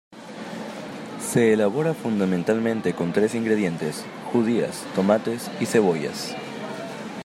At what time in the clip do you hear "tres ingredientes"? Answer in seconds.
3.13-4.03